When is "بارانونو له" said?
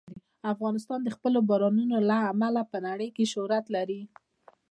1.49-2.17